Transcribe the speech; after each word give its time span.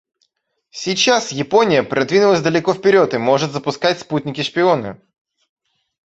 Сейчас 0.71 1.31
Япония 1.31 1.83
продвинулась 1.83 2.41
далеко 2.41 2.73
вперед 2.73 3.13
и 3.13 3.19
может 3.19 3.51
запускать 3.51 3.99
спутники-шпионы. 3.99 4.99